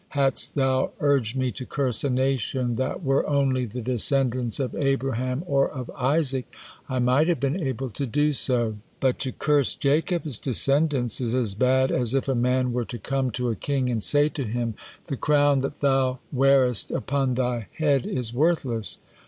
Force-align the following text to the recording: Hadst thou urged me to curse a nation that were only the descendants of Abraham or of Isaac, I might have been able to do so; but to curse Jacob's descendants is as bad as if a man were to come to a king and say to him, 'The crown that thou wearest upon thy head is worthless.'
Hadst 0.17 0.55
thou 0.55 0.93
urged 0.99 1.37
me 1.37 1.51
to 1.51 1.63
curse 1.63 2.03
a 2.03 2.09
nation 2.09 2.75
that 2.77 3.03
were 3.03 3.23
only 3.29 3.65
the 3.65 3.83
descendants 3.83 4.59
of 4.59 4.73
Abraham 4.73 5.43
or 5.45 5.69
of 5.69 5.91
Isaac, 5.91 6.51
I 6.89 6.97
might 6.97 7.27
have 7.27 7.39
been 7.39 7.59
able 7.61 7.91
to 7.91 8.07
do 8.07 8.33
so; 8.33 8.77
but 8.99 9.19
to 9.19 9.31
curse 9.31 9.75
Jacob's 9.75 10.39
descendants 10.39 11.21
is 11.21 11.35
as 11.35 11.53
bad 11.53 11.91
as 11.91 12.15
if 12.15 12.27
a 12.27 12.33
man 12.33 12.73
were 12.73 12.85
to 12.85 12.97
come 12.97 13.29
to 13.33 13.49
a 13.51 13.55
king 13.55 13.91
and 13.91 14.01
say 14.01 14.27
to 14.29 14.43
him, 14.43 14.73
'The 15.05 15.17
crown 15.17 15.59
that 15.59 15.81
thou 15.81 16.17
wearest 16.31 16.89
upon 16.89 17.35
thy 17.35 17.67
head 17.77 18.03
is 18.03 18.33
worthless.' 18.33 18.97